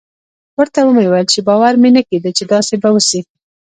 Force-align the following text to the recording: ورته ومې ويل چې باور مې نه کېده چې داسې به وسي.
ورته 0.57 0.79
ومې 0.81 1.05
ويل 1.11 1.27
چې 1.33 1.39
باور 1.47 1.73
مې 1.81 1.89
نه 1.97 2.01
کېده 2.09 2.29
چې 2.37 2.43
داسې 2.53 2.75
به 2.81 2.89
وسي. 2.95 3.21